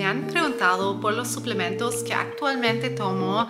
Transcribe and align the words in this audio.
Me 0.00 0.06
han 0.06 0.28
preguntado 0.28 0.98
por 0.98 1.12
los 1.12 1.28
suplementos 1.28 2.02
que 2.02 2.14
actualmente 2.14 2.88
tomo. 2.88 3.46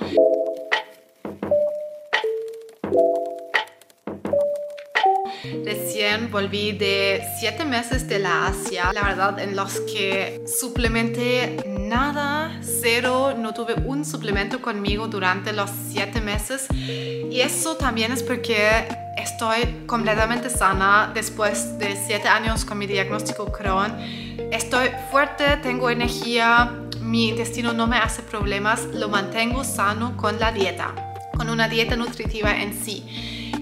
Recién 5.65 6.29
volví 6.33 6.73
de 6.73 7.23
siete 7.39 7.65
meses 7.65 8.09
de 8.09 8.19
la 8.19 8.49
Asia, 8.49 8.93
la 8.93 9.03
verdad, 9.05 9.39
en 9.39 9.55
los 9.55 9.79
que 9.83 10.43
suplementé 10.45 11.57
nada, 11.69 12.59
cero, 12.63 13.33
no 13.39 13.55
tuve 13.55 13.75
un 13.75 14.05
suplemento 14.05 14.61
conmigo 14.61 15.07
durante 15.07 15.53
los 15.53 15.71
siete 15.93 16.21
meses. 16.21 16.67
Y 16.75 17.43
eso 17.43 17.77
también 17.77 18.11
es 18.11 18.25
porque 18.25 18.89
estoy 19.17 19.85
completamente 19.87 20.51
sana 20.51 21.13
después 21.15 21.79
de 21.79 21.95
siete 21.95 22.27
años 22.27 22.65
con 22.65 22.77
mi 22.77 22.89
diagnóstico 22.89 23.53
Crohn. 23.53 24.30
Estoy 24.51 24.91
fuerte, 25.13 25.59
tengo 25.63 25.91
energía, 25.91 26.73
mi 27.01 27.29
intestino 27.29 27.73
no 27.73 27.87
me 27.87 27.99
hace 27.99 28.21
problemas, 28.23 28.85
lo 28.85 29.09
mantengo 29.09 29.63
sano 29.63 30.17
con 30.17 30.41
la 30.41 30.51
dieta, 30.51 30.93
con 31.37 31.49
una 31.51 31.69
dieta 31.69 31.95
nutritiva 31.95 32.61
en 32.61 32.75
sí. 32.75 33.05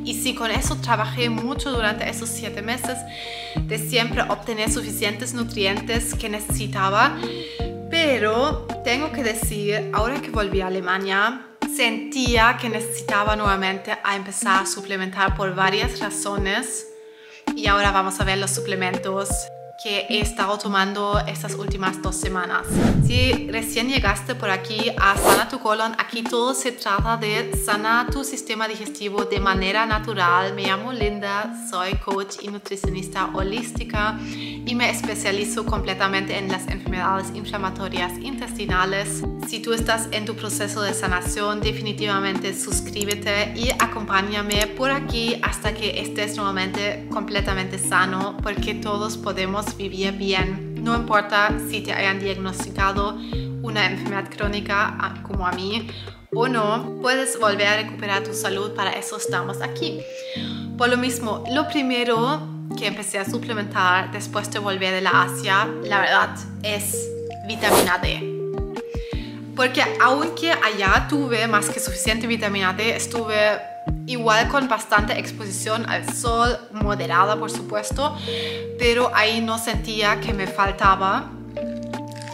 Y 0.03 0.15
si 0.15 0.35
con 0.35 0.51
eso 0.51 0.77
trabajé 0.77 1.29
mucho 1.29 1.73
durante 1.73 2.09
esos 2.09 2.31
siete 2.31 2.63
meses, 2.63 2.97
de 3.55 3.79
siempre 3.79 4.23
obtener 4.23 4.73
suficientes 4.73 5.35
nutrientes 5.35 6.15
que 6.15 6.31
necesitaba. 6.31 7.19
Pero 7.91 8.67
tengo 8.83 9.13
que 9.13 9.23
decir, 9.23 9.91
ahora 9.93 10.23
que 10.23 10.31
volví 10.31 10.63
a 10.63 10.69
Alemania, 10.69 11.49
sentía 11.77 12.57
que 12.59 12.71
necesitaba 12.71 13.37
nuevamente 13.37 13.99
a 14.03 14.17
empezar 14.17 14.63
a 14.63 14.67
suplementar 14.67 15.37
por 15.37 15.55
varias 15.55 16.01
razones. 16.01 16.87
Y 17.55 17.67
ahora 17.67 17.93
vamos 17.93 18.21
a 18.21 18.25
ver 18.25 18.39
los 18.39 18.51
suplementos 18.51 19.29
que 19.83 20.07
he 20.09 20.21
estado 20.21 20.59
tomando 20.59 21.21
estas 21.29 21.55
últimas 21.55 22.03
dos 22.03 22.17
semanas. 22.17 22.67
Si 23.07 23.49
recién 23.49 23.89
llegaste 23.89 24.35
por 24.35 24.51
aquí 24.51 24.91
a 24.99 25.17
Sana 25.17 25.49
tu 25.49 25.61
colon, 25.61 25.95
aquí 25.99 26.25
todo 26.25 26.53
se 26.53 26.73
trata 26.73 27.17
de 27.17 27.57
sanar 27.57 28.11
tu 28.11 28.25
sistema 28.25 28.67
digestivo 28.67 29.25
de 29.25 29.39
manera 29.39 29.87
natural. 29.87 30.53
Me 30.55 30.65
llamo 30.65 30.93
Linda, 30.93 31.55
soy 31.71 31.95
coach 31.95 32.39
y 32.43 32.49
nutricionista 32.49 33.31
holística 33.33 34.19
y 34.69 34.75
me 34.75 34.91
especializo 34.91 35.65
completamente 35.65 36.37
en 36.37 36.49
las 36.49 36.69
enfermedades 36.69 37.35
inflamatorias 37.35 38.13
intestinales. 38.19 39.23
Si 39.47 39.61
tú 39.61 39.73
estás 39.73 40.09
en 40.13 40.27
tu 40.27 40.37
proceso 40.37 40.83
de 40.83 40.93
sanación, 40.93 41.61
definitivamente 41.61 42.53
suscríbete 42.53 43.55
y 43.57 43.71
acompáñame 43.71 44.67
por 44.67 44.91
aquí 44.91 45.41
hasta 45.41 45.73
que 45.73 46.03
estés 46.03 46.37
nuevamente 46.37 47.09
completamente 47.11 47.79
sano, 47.79 48.37
porque 48.43 48.75
todos 48.75 49.17
podemos 49.17 49.75
vivir 49.79 50.13
bien. 50.13 50.75
No 50.85 50.95
importa 50.95 51.57
si 51.71 51.81
te 51.81 51.95
hayan 51.95 52.21
diagnosticado 52.21 53.17
una 53.63 53.87
enfermedad 53.87 54.29
crónica 54.29 54.99
ah, 55.01 55.23
como 55.23 55.47
a 55.47 55.53
mí 55.53 55.89
o 56.35 56.47
no, 56.47 56.99
puedes 57.01 57.41
volver 57.41 57.67
a 57.69 57.77
recuperar 57.83 58.23
tu 58.23 58.35
salud, 58.35 58.75
para 58.75 58.91
eso 58.93 59.17
estamos 59.17 59.63
aquí. 59.63 59.99
Por 60.77 60.91
lo 60.91 60.99
mismo, 60.99 61.43
lo 61.51 61.67
primero 61.69 62.58
que 62.77 62.87
empecé 62.87 63.19
a 63.19 63.25
suplementar 63.25 64.11
después 64.13 64.51
de 64.51 64.59
volver 64.59 64.93
de 64.93 65.01
la 65.01 65.23
Asia, 65.23 65.69
la 65.85 66.01
verdad, 66.01 66.31
es 66.63 67.09
vitamina 67.47 67.99
D. 67.99 68.39
Porque 69.57 69.83
aunque 70.01 70.53
allá 70.53 71.07
tuve 71.09 71.49
más 71.49 71.69
que 71.69 71.81
suficiente 71.81 72.27
vitamina 72.27 72.73
D, 72.73 72.95
estuve 72.95 73.61
igual 74.07 74.49
con 74.49 74.69
bastante 74.69 75.19
exposición 75.19 75.89
al 75.89 76.13
sol, 76.15 76.59
moderada 76.73 77.37
por 77.37 77.51
supuesto, 77.51 78.17
pero 78.79 79.11
ahí 79.15 79.41
no 79.41 79.59
sentía 79.59 80.21
que 80.21 80.33
me 80.33 80.47
faltaba. 80.47 81.31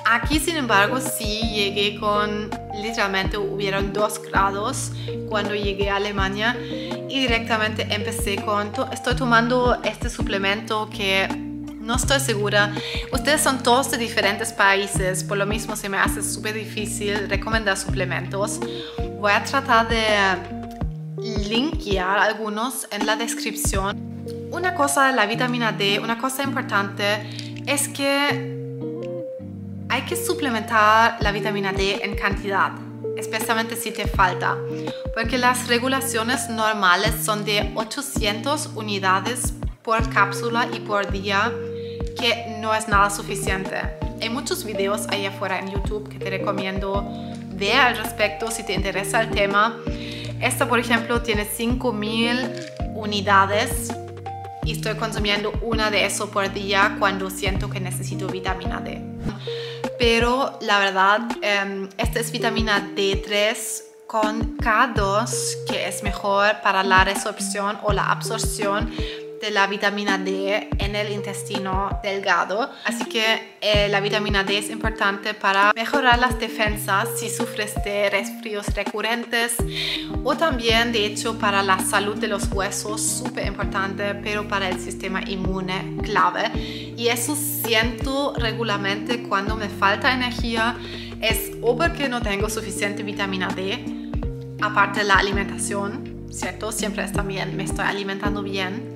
Aquí, 0.06 0.38
sin 0.38 0.56
embargo, 0.56 1.00
sí 1.00 1.40
llegué 1.54 1.98
con, 1.98 2.50
literalmente 2.74 3.38
hubieron 3.38 3.92
dos 3.92 4.20
grados 4.20 4.92
cuando 5.30 5.54
llegué 5.54 5.88
a 5.88 5.96
Alemania 5.96 6.56
y 7.14 7.20
directamente 7.20 7.86
empecé 7.94 8.34
con, 8.36 8.72
estoy 8.92 9.14
tomando 9.14 9.80
este 9.84 10.10
suplemento 10.10 10.90
que 10.90 11.28
no 11.78 11.94
estoy 11.94 12.18
segura. 12.18 12.74
Ustedes 13.12 13.40
son 13.40 13.62
todos 13.62 13.92
de 13.92 13.98
diferentes 13.98 14.52
países, 14.52 15.22
por 15.22 15.38
lo 15.38 15.46
mismo 15.46 15.76
se 15.76 15.88
me 15.88 15.96
hace 15.96 16.24
súper 16.24 16.54
difícil 16.54 17.28
recomendar 17.28 17.76
suplementos. 17.76 18.58
Voy 19.20 19.30
a 19.30 19.44
tratar 19.44 19.86
de 19.88 20.08
linkear 21.48 22.18
algunos 22.18 22.88
en 22.90 23.06
la 23.06 23.14
descripción. 23.14 23.96
Una 24.50 24.74
cosa 24.74 25.06
de 25.06 25.12
la 25.12 25.26
vitamina 25.26 25.70
D, 25.70 26.00
una 26.00 26.18
cosa 26.18 26.42
importante 26.42 27.04
es 27.64 27.86
que 27.90 28.54
hay 29.88 30.02
que 30.02 30.16
suplementar 30.16 31.18
la 31.20 31.30
vitamina 31.30 31.72
D 31.72 32.00
en 32.02 32.16
cantidad, 32.16 32.72
especialmente 33.16 33.76
si 33.76 33.90
te 33.90 34.06
falta, 34.06 34.58
porque 35.14 35.38
las 35.38 35.68
regulaciones 35.68 36.48
normales 36.48 37.14
son 37.24 37.44
de 37.44 37.72
800 37.74 38.70
unidades 38.74 39.54
por 39.82 40.08
cápsula 40.10 40.68
y 40.72 40.80
por 40.80 41.10
día, 41.10 41.52
que 42.18 42.56
no 42.60 42.74
es 42.74 42.88
nada 42.88 43.10
suficiente. 43.10 43.76
Hay 44.20 44.30
muchos 44.30 44.64
videos 44.64 45.06
ahí 45.08 45.26
afuera 45.26 45.58
en 45.58 45.70
YouTube 45.70 46.08
que 46.08 46.18
te 46.18 46.30
recomiendo 46.30 47.04
ver 47.50 47.76
al 47.76 47.96
respecto 47.96 48.50
si 48.50 48.64
te 48.64 48.72
interesa 48.72 49.20
el 49.20 49.30
tema. 49.30 49.76
Esta, 50.40 50.68
por 50.68 50.78
ejemplo, 50.78 51.22
tiene 51.22 51.44
5000 51.44 52.50
unidades 52.94 53.92
y 54.64 54.72
estoy 54.72 54.94
consumiendo 54.94 55.52
una 55.60 55.90
de 55.90 56.06
eso 56.06 56.30
por 56.30 56.52
día 56.52 56.96
cuando 56.98 57.28
siento 57.28 57.68
que 57.68 57.80
necesito 57.80 58.26
vitamina 58.28 58.80
D. 58.80 59.02
Pero 59.98 60.58
la 60.60 60.78
verdad, 60.78 61.20
em, 61.42 61.88
esta 61.98 62.20
es 62.20 62.30
vitamina 62.30 62.90
D3 62.94 63.84
con 64.06 64.56
K2, 64.58 65.64
que 65.68 65.88
es 65.88 66.02
mejor 66.02 66.60
para 66.62 66.82
la 66.82 67.04
resorción 67.04 67.78
o 67.82 67.92
la 67.92 68.10
absorción 68.10 68.92
de 69.40 69.50
la 69.50 69.66
vitamina 69.66 70.16
D 70.16 70.70
en 70.78 70.96
el 70.96 71.12
intestino 71.12 72.00
delgado. 72.02 72.70
Así 72.84 73.04
que 73.04 73.56
eh, 73.60 73.88
la 73.88 74.00
vitamina 74.00 74.42
D 74.42 74.56
es 74.56 74.70
importante 74.70 75.34
para 75.34 75.72
mejorar 75.74 76.18
las 76.18 76.38
defensas 76.38 77.08
si 77.18 77.28
sufres 77.28 77.74
de 77.84 78.08
resfríos 78.08 78.66
recurrentes 78.74 79.56
o 80.22 80.34
también 80.34 80.92
de 80.92 81.04
hecho 81.04 81.38
para 81.38 81.62
la 81.62 81.78
salud 81.78 82.16
de 82.16 82.28
los 82.28 82.50
huesos, 82.52 83.02
súper 83.02 83.46
importante, 83.46 84.14
pero 84.14 84.48
para 84.48 84.68
el 84.68 84.80
sistema 84.80 85.20
inmune 85.26 85.98
clave. 86.02 86.83
Y 86.96 87.08
eso 87.08 87.36
siento 87.36 88.34
regularmente 88.36 89.22
cuando 89.22 89.56
me 89.56 89.68
falta 89.68 90.12
energía 90.12 90.76
es 91.20 91.52
o 91.62 91.76
porque 91.76 92.08
no 92.08 92.20
tengo 92.22 92.48
suficiente 92.48 93.02
vitamina 93.02 93.48
D, 93.48 94.10
aparte 94.60 95.00
de 95.00 95.06
la 95.06 95.14
alimentación, 95.14 96.26
¿cierto? 96.30 96.72
Siempre 96.72 97.06
también 97.08 97.56
me 97.56 97.64
estoy 97.64 97.84
alimentando 97.84 98.42
bien 98.42 98.94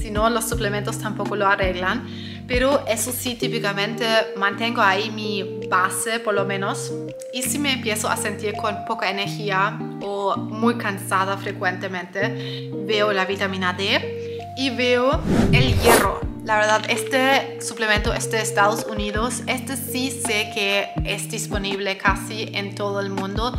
si 0.00 0.10
no, 0.10 0.30
los 0.30 0.48
suplementos 0.48 0.98
tampoco 0.98 1.36
lo 1.36 1.46
arreglan. 1.46 2.06
Pero 2.46 2.86
eso 2.86 3.12
sí, 3.12 3.34
típicamente 3.34 4.06
mantengo 4.36 4.80
ahí 4.80 5.10
mi 5.10 5.60
base, 5.68 6.18
por 6.18 6.34
lo 6.34 6.46
menos. 6.46 6.92
Y 7.32 7.42
si 7.42 7.58
me 7.58 7.74
empiezo 7.74 8.08
a 8.08 8.16
sentir 8.16 8.54
con 8.54 8.86
poca 8.86 9.10
energía 9.10 9.78
o 10.00 10.36
muy 10.36 10.76
cansada 10.76 11.36
frecuentemente, 11.36 12.70
veo 12.86 13.12
la 13.12 13.26
vitamina 13.26 13.74
D 13.74 14.38
y 14.56 14.70
veo 14.70 15.20
el 15.52 15.78
hierro. 15.78 16.27
La 16.48 16.56
verdad, 16.56 16.80
este 16.88 17.60
suplemento 17.60 18.14
es 18.14 18.30
de 18.30 18.40
Estados 18.40 18.86
Unidos. 18.86 19.42
Este 19.46 19.76
sí 19.76 20.10
sé 20.10 20.50
que 20.54 20.88
es 21.04 21.30
disponible 21.30 21.98
casi 21.98 22.48
en 22.54 22.74
todo 22.74 23.00
el 23.00 23.10
mundo. 23.10 23.52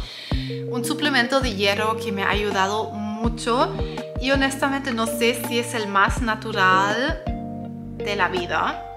Un 0.71 0.83
suplemento 0.83 1.39
de 1.39 1.53
hierro 1.53 1.97
que 1.97 2.11
me 2.11 2.23
ha 2.23 2.31
ayudado 2.31 2.89
mucho 2.89 3.71
y 4.19 4.31
honestamente 4.31 4.91
no 4.91 5.05
sé 5.05 5.39
si 5.47 5.59
es 5.59 5.75
el 5.75 5.87
más 5.87 6.23
natural 6.23 7.21
de 7.95 8.15
la 8.15 8.27
vida 8.27 8.88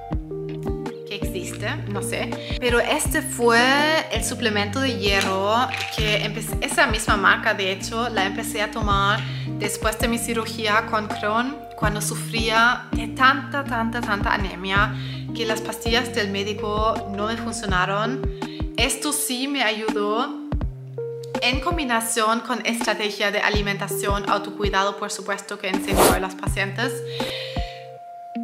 existe, 1.63 1.93
no 1.93 2.03
sé. 2.03 2.59
Pero 2.61 2.81
este 2.81 3.23
fue 3.23 3.61
el 4.11 4.25
suplemento 4.25 4.81
de 4.81 4.99
hierro 4.99 5.55
que 5.97 6.25
empecé, 6.25 6.57
esa 6.61 6.87
misma 6.87 7.17
marca 7.17 7.55
de 7.55 7.73
hecho, 7.73 8.09
la 8.09 8.27
empecé 8.27 8.63
a 8.63 8.71
tomar 8.71 9.21
después 9.59 9.99
de 9.99 10.09
mi 10.09 10.19
cirugía 10.19 10.87
con 10.87 11.07
Crohn, 11.09 11.57
cuando 11.77 12.01
sufría 12.01 12.85
de 12.93 13.09
tanta, 13.09 13.65
tanta, 13.65 14.01
tanta 14.01 14.35
anemia 14.35 14.95
que 15.35 15.47
las 15.47 15.61
pastillas 15.61 16.15
del 16.15 16.31
médico 16.31 17.11
no 17.11 17.27
me 17.27 17.37
funcionaron. 17.37 18.23
Esto 18.77 19.13
sí 19.13 19.49
me 19.49 19.63
ayudó 19.63 20.43
en 21.41 21.61
combinación 21.61 22.41
con 22.41 22.65
estrategia 22.65 23.33
de 23.33 23.41
alimentación, 23.41 24.29
autocuidado, 24.29 24.97
por 24.97 25.11
supuesto, 25.11 25.59
que 25.59 25.69
enseño 25.69 26.01
a 26.13 26.21
los 26.21 26.35
pacientes, 26.37 26.93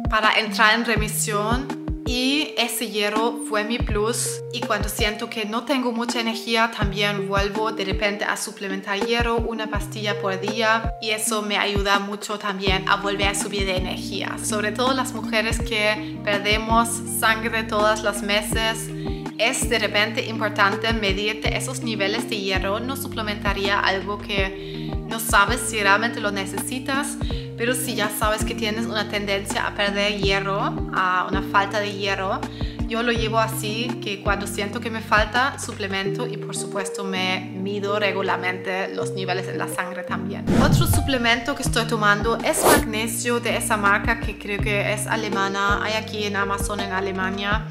para 0.09 0.37
entrar 0.37 0.75
en 0.75 0.85
remisión. 0.85 1.78
Y 2.09 2.55
ese 2.57 2.89
hierro 2.89 3.41
fue 3.47 3.63
mi 3.63 3.77
plus. 3.77 4.41
Y 4.51 4.61
cuando 4.61 4.89
siento 4.89 5.29
que 5.29 5.45
no 5.45 5.65
tengo 5.65 5.91
mucha 5.91 6.19
energía, 6.19 6.71
también 6.75 7.27
vuelvo 7.27 7.71
de 7.71 7.85
repente 7.85 8.25
a 8.25 8.35
suplementar 8.35 8.99
hierro, 9.05 9.37
una 9.37 9.69
pastilla 9.69 10.19
por 10.19 10.41
día. 10.41 10.95
Y 11.03 11.11
eso 11.11 11.43
me 11.43 11.55
ayuda 11.55 11.99
mucho 11.99 12.39
también 12.39 12.89
a 12.89 12.95
volver 12.95 13.27
a 13.27 13.35
subir 13.35 13.67
de 13.67 13.77
energía. 13.77 14.39
Sobre 14.43 14.71
todo 14.71 14.95
las 14.95 15.13
mujeres 15.13 15.59
que 15.59 16.17
perdemos 16.23 16.89
sangre 17.19 17.61
todos 17.61 18.01
los 18.01 18.23
meses 18.23 18.89
es 19.37 19.69
de 19.69 19.77
repente 19.77 20.25
importante 20.25 20.91
medirte 20.93 21.55
esos 21.55 21.81
niveles 21.81 22.27
de 22.27 22.39
hierro. 22.39 22.79
No 22.79 22.97
suplementaría 22.97 23.79
algo 23.79 24.17
que 24.17 24.88
no 25.09 25.19
sabes 25.19 25.59
si 25.59 25.79
realmente 25.81 26.19
lo 26.19 26.31
necesitas, 26.31 27.17
pero 27.57 27.73
si 27.73 27.95
ya 27.95 28.09
sabes 28.09 28.45
que 28.45 28.55
tienes 28.55 28.85
una 28.85 29.09
tendencia 29.09 29.67
a 29.67 29.75
perder 29.75 30.17
hierro, 30.17 30.61
a 30.93 31.27
una 31.29 31.41
falta 31.41 31.79
de 31.79 31.91
hierro, 31.93 32.39
yo 32.87 33.03
lo 33.03 33.11
llevo 33.11 33.39
así 33.39 33.87
que 34.01 34.21
cuando 34.21 34.47
siento 34.47 34.79
que 34.79 34.89
me 34.89 35.01
falta 35.01 35.59
suplemento 35.59 36.25
y 36.25 36.37
por 36.37 36.55
supuesto 36.55 37.03
me 37.03 37.51
mido 37.69 37.99
regularmente 37.99 38.87
los 38.95 39.11
niveles 39.11 39.47
en 39.47 39.59
la 39.59 39.67
sangre 39.67 40.03
también. 40.03 40.43
Otro 40.63 40.87
suplemento 40.87 41.53
que 41.53 41.61
estoy 41.61 41.85
tomando 41.85 42.37
es 42.43 42.65
magnesio 42.65 43.39
de 43.39 43.57
esa 43.57 43.77
marca 43.77 44.19
que 44.19 44.39
creo 44.39 44.59
que 44.59 44.91
es 44.93 45.05
alemana, 45.05 45.83
hay 45.83 45.93
aquí 45.93 46.23
en 46.23 46.35
Amazon 46.35 46.79
en 46.79 46.91
Alemania. 46.91 47.67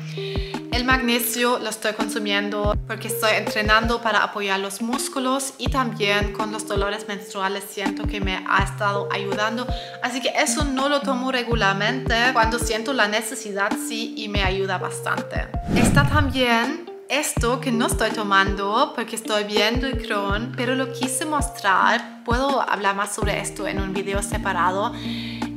El 0.71 0.85
magnesio 0.85 1.59
lo 1.59 1.71
estoy 1.71 1.95
consumiendo 1.95 2.77
porque 2.87 3.09
estoy 3.09 3.33
entrenando 3.35 4.01
para 4.01 4.23
apoyar 4.23 4.61
los 4.61 4.81
músculos 4.81 5.55
y 5.59 5.69
también 5.69 6.33
con 6.33 6.53
los 6.53 6.69
dolores 6.69 7.09
menstruales 7.09 7.65
siento 7.69 8.07
que 8.07 8.21
me 8.21 8.45
ha 8.49 8.63
estado 8.63 9.09
ayudando. 9.11 9.67
Así 10.01 10.21
que 10.21 10.29
eso 10.29 10.65
no 10.65 10.89
lo 10.89 11.01
tomo 11.01 11.33
regularmente. 11.33 12.15
Cuando 12.33 12.61
siento 12.61 12.93
la 12.93 13.09
necesidad 13.09 13.73
sí 13.89 14.15
y 14.17 14.29
me 14.29 14.45
ayuda 14.45 14.79
bastante. 14.79 15.49
Está 15.75 16.07
también 16.09 16.88
esto 17.09 17.61
que 17.61 17.73
no 17.73 17.87
estoy 17.87 18.11
tomando 18.11 18.93
porque 18.95 19.17
estoy 19.17 19.45
viendo 19.45 19.87
el 19.87 20.07
Crohn, 20.07 20.53
pero 20.57 20.75
lo 20.75 20.93
quise 20.93 21.25
mostrar. 21.25 22.23
Puedo 22.25 22.61
hablar 22.61 22.95
más 22.97 23.15
sobre 23.15 23.41
esto 23.41 23.67
en 23.67 23.81
un 23.81 23.93
video 23.93 24.23
separado 24.23 24.93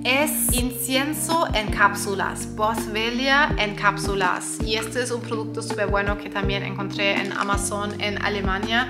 es 0.04 0.52
incienso 0.54 1.48
en 1.54 1.72
cápsulas, 1.72 2.56
Boswellia 2.56 3.54
en 3.60 3.76
cápsulas. 3.76 4.58
Y 4.66 4.76
este 4.76 5.04
es 5.04 5.12
un 5.12 5.22
producto 5.22 5.62
súper 5.62 5.88
bueno 5.88 6.18
que 6.18 6.30
también 6.30 6.64
encontré 6.64 7.22
en 7.22 7.32
Amazon 7.34 8.02
en 8.02 8.20
Alemania, 8.24 8.90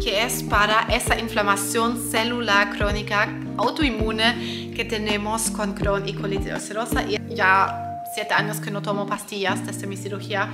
que 0.00 0.22
es 0.22 0.42
para 0.44 0.82
esa 0.82 1.18
inflamación 1.18 1.98
celular 2.10 2.70
crónica 2.76 3.28
autoinmune 3.56 4.72
que 4.74 4.84
tenemos 4.84 5.50
con 5.50 5.74
Crohn 5.74 6.08
y 6.08 6.14
colitis 6.14 6.52
ulcerosa. 6.52 7.02
Y 7.02 7.18
ya 7.34 8.04
siete 8.14 8.32
años 8.34 8.60
que 8.60 8.70
no 8.70 8.82
tomo 8.82 9.06
pastillas 9.06 9.66
desde 9.66 9.88
mi 9.88 9.96
cirugía 9.96 10.48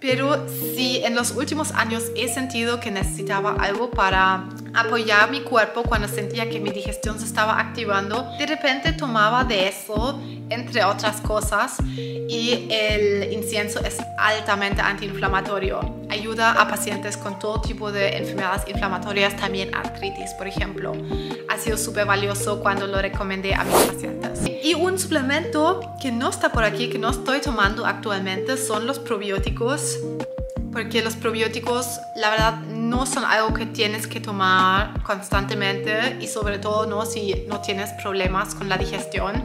pero 0.00 0.46
sí, 0.48 1.00
en 1.04 1.14
los 1.14 1.32
últimos 1.32 1.72
años 1.72 2.04
he 2.16 2.28
sentido 2.28 2.78
que 2.78 2.90
necesitaba 2.90 3.56
algo 3.58 3.90
para 3.90 4.48
apoyar 4.74 5.30
mi 5.30 5.40
cuerpo 5.40 5.82
cuando 5.82 6.06
sentía 6.06 6.48
que 6.48 6.60
mi 6.60 6.70
digestión 6.70 7.18
se 7.18 7.24
estaba 7.24 7.58
activando. 7.58 8.30
De 8.38 8.46
repente 8.46 8.92
tomaba 8.92 9.42
de 9.42 9.68
eso, 9.68 10.20
entre 10.50 10.84
otras 10.84 11.20
cosas, 11.20 11.76
y 11.96 12.68
el 12.70 13.32
incienso 13.32 13.80
es 13.80 13.98
altamente 14.16 14.80
antiinflamatorio. 14.80 15.80
Ayuda 16.10 16.52
a 16.52 16.68
pacientes 16.68 17.16
con 17.16 17.38
todo 17.38 17.60
tipo 17.60 17.92
de 17.92 18.16
enfermedades 18.16 18.62
inflamatorias, 18.68 19.36
también 19.36 19.74
artritis, 19.74 20.32
por 20.34 20.46
ejemplo. 20.46 20.92
Ha 21.48 21.58
sido 21.58 21.76
súper 21.76 22.06
valioso 22.06 22.60
cuando 22.60 22.86
lo 22.86 23.00
recomendé 23.00 23.54
a 23.54 23.64
mis 23.64 23.74
pacientes. 23.74 24.40
Y 24.62 24.74
un 24.74 24.98
suplemento 24.98 25.80
que 26.00 26.12
no 26.12 26.30
está 26.30 26.52
por 26.52 26.64
aquí, 26.64 26.88
que 26.88 26.98
no 26.98 27.10
estoy 27.10 27.40
tomando 27.40 27.86
actualmente, 27.86 28.56
son 28.56 28.86
los 28.86 28.98
probióticos. 28.98 29.98
Porque 30.72 31.02
los 31.02 31.16
probióticos, 31.16 31.98
la 32.14 32.30
verdad, 32.30 32.60
no 32.60 33.06
son 33.06 33.24
algo 33.24 33.54
que 33.54 33.66
tienes 33.66 34.06
que 34.06 34.20
tomar 34.20 35.02
constantemente 35.02 36.18
y 36.20 36.26
sobre 36.26 36.58
todo 36.58 36.86
no 36.86 37.06
si 37.06 37.46
no 37.48 37.60
tienes 37.60 37.90
problemas 38.02 38.54
con 38.54 38.68
la 38.68 38.76
digestión. 38.76 39.44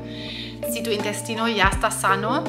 Si 0.74 0.82
tu 0.82 0.90
intestino 0.90 1.48
ya 1.48 1.68
está 1.68 1.92
sano, 1.92 2.44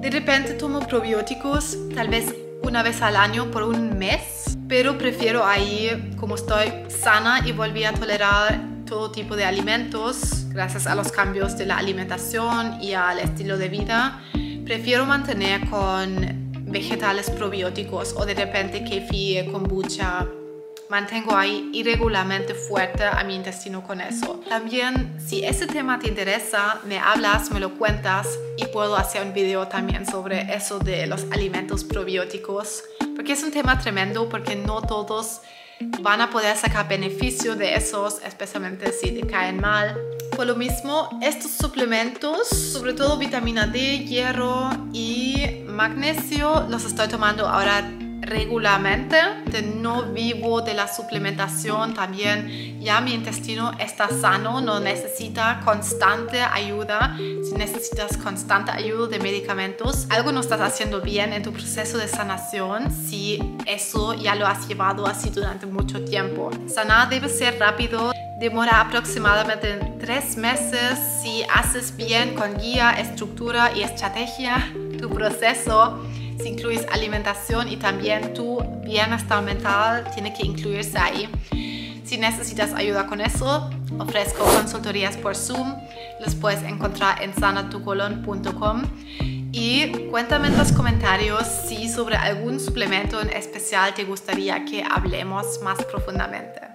de 0.00 0.10
repente 0.10 0.54
tomo 0.54 0.80
probióticos, 0.80 1.78
tal 1.94 2.08
vez 2.08 2.34
una 2.64 2.82
vez 2.82 3.00
al 3.02 3.14
año 3.14 3.52
por 3.52 3.62
un 3.62 3.96
mes, 3.96 4.58
pero 4.66 4.98
prefiero 4.98 5.46
ahí, 5.46 6.12
como 6.18 6.34
estoy 6.34 6.72
sana 6.88 7.46
y 7.46 7.52
volví 7.52 7.84
a 7.84 7.92
tolerar 7.92 8.60
todo 8.84 9.12
tipo 9.12 9.36
de 9.36 9.44
alimentos 9.44 10.48
gracias 10.48 10.88
a 10.88 10.96
los 10.96 11.12
cambios 11.12 11.56
de 11.56 11.66
la 11.66 11.76
alimentación 11.76 12.82
y 12.82 12.94
al 12.94 13.20
estilo 13.20 13.56
de 13.56 13.68
vida. 13.68 14.20
Prefiero 14.64 15.06
mantener 15.06 15.70
con 15.70 16.50
vegetales 16.64 17.30
probióticos 17.30 18.12
o 18.18 18.26
de 18.26 18.34
repente 18.34 18.82
kefir, 18.82 19.52
kombucha. 19.52 20.26
Mantengo 20.92 21.34
ahí 21.34 21.70
irregularmente 21.72 22.52
fuerte 22.52 23.02
a 23.02 23.24
mi 23.24 23.34
intestino 23.34 23.82
con 23.82 24.02
eso. 24.02 24.42
También, 24.46 25.16
si 25.18 25.42
ese 25.42 25.66
tema 25.66 25.98
te 25.98 26.06
interesa, 26.06 26.82
me 26.84 26.98
hablas, 26.98 27.50
me 27.50 27.60
lo 27.60 27.78
cuentas 27.78 28.28
y 28.58 28.66
puedo 28.66 28.94
hacer 28.94 29.22
un 29.22 29.32
video 29.32 29.66
también 29.68 30.04
sobre 30.04 30.54
eso 30.54 30.80
de 30.80 31.06
los 31.06 31.24
alimentos 31.30 31.82
probióticos. 31.82 32.84
Porque 33.16 33.32
es 33.32 33.42
un 33.42 33.50
tema 33.50 33.78
tremendo, 33.78 34.28
porque 34.28 34.54
no 34.54 34.82
todos 34.82 35.40
van 36.02 36.20
a 36.20 36.28
poder 36.28 36.58
sacar 36.58 36.86
beneficio 36.88 37.56
de 37.56 37.74
esos, 37.74 38.20
especialmente 38.22 38.92
si 38.92 39.12
te 39.12 39.26
caen 39.26 39.62
mal. 39.62 39.98
Por 40.36 40.46
lo 40.46 40.56
mismo, 40.56 41.08
estos 41.22 41.52
suplementos, 41.52 42.48
sobre 42.48 42.92
todo 42.92 43.16
vitamina 43.16 43.66
D, 43.66 44.00
hierro 44.00 44.68
y 44.92 45.62
magnesio, 45.64 46.66
los 46.68 46.84
estoy 46.84 47.08
tomando 47.08 47.48
ahora 47.48 47.82
regularmente, 48.22 49.18
no 49.74 50.04
vivo 50.12 50.62
de 50.62 50.74
la 50.74 50.88
suplementación, 50.88 51.92
también. 51.92 52.80
Ya 52.80 53.00
mi 53.00 53.12
intestino 53.14 53.72
está 53.78 54.08
sano, 54.08 54.60
no 54.60 54.80
necesita 54.80 55.60
constante 55.64 56.40
ayuda, 56.40 57.16
si 57.18 57.54
necesitas 57.56 58.16
constante 58.16 58.70
ayuda 58.70 59.08
de 59.08 59.18
medicamentos, 59.18 60.06
algo 60.10 60.32
no 60.32 60.40
estás 60.40 60.60
haciendo 60.60 61.00
bien 61.00 61.32
en 61.32 61.42
tu 61.42 61.52
proceso 61.52 61.98
de 61.98 62.08
sanación 62.08 62.90
si 62.92 63.38
eso 63.66 64.14
ya 64.14 64.34
lo 64.34 64.46
has 64.46 64.66
llevado 64.68 65.06
así 65.06 65.30
durante 65.30 65.66
mucho 65.66 66.04
tiempo. 66.04 66.50
Sanar 66.66 67.08
debe 67.08 67.28
ser 67.28 67.58
rápido, 67.58 68.12
demora 68.38 68.80
aproximadamente 68.80 69.78
tres 70.00 70.36
meses. 70.36 70.98
Si 71.22 71.42
haces 71.52 71.96
bien 71.96 72.34
con 72.34 72.56
guía, 72.58 72.92
estructura 72.92 73.72
y 73.74 73.82
estrategia 73.82 74.72
tu 75.02 75.10
proceso 75.10 76.00
si 76.42 76.48
incluyes 76.48 76.86
alimentación 76.90 77.68
y 77.68 77.76
también 77.76 78.34
tu 78.34 78.60
bienestar 78.84 79.42
mental 79.42 80.10
tiene 80.12 80.34
que 80.34 80.46
incluirse 80.46 80.98
ahí. 80.98 81.28
Si 82.04 82.18
necesitas 82.18 82.74
ayuda 82.74 83.06
con 83.06 83.20
eso, 83.20 83.70
ofrezco 83.98 84.44
consultorías 84.44 85.16
por 85.16 85.36
Zoom. 85.36 85.74
Los 86.20 86.34
puedes 86.34 86.62
encontrar 86.62 87.22
en 87.22 87.34
sanatucolon.com. 87.34 88.82
Y 89.54 90.08
cuéntame 90.10 90.48
en 90.48 90.58
los 90.58 90.72
comentarios 90.72 91.46
si 91.68 91.88
sobre 91.88 92.16
algún 92.16 92.58
suplemento 92.58 93.20
en 93.20 93.30
especial 93.30 93.94
te 93.94 94.04
gustaría 94.04 94.64
que 94.64 94.82
hablemos 94.82 95.60
más 95.62 95.82
profundamente. 95.84 96.71